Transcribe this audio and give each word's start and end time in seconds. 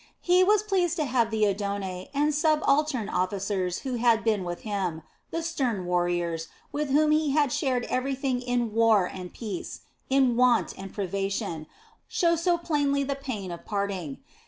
He 0.21 0.43
was 0.43 0.63
pleased 0.63 0.95
to 0.95 1.05
have 1.05 1.29
the 1.29 1.45
adone 1.45 1.81
[Corresponding 1.81 1.83
to 1.83 1.85
the 1.85 1.85
rank 1.85 2.07
of 2.07 2.09
adjutant.] 2.09 2.25
and 2.25 2.33
subaltern 2.63 3.09
officers 3.09 3.77
who 3.81 3.93
had 3.97 4.23
been 4.23 4.43
with 4.43 4.61
him, 4.61 5.03
the 5.29 5.43
stern 5.43 5.85
warriors, 5.85 6.47
with 6.71 6.89
whom 6.89 7.11
he 7.11 7.29
had 7.29 7.51
shared 7.51 7.85
everything 7.85 8.41
in 8.41 8.73
war 8.73 9.05
and 9.05 9.31
peace, 9.31 9.81
in 10.09 10.35
want 10.35 10.75
and 10.75 10.91
privation, 10.91 11.67
show 12.07 12.35
so 12.35 12.57
plainly 12.57 13.03
the 13.03 13.13
pain 13.15 13.51
of 13.51 13.63
parting. 13.63 14.17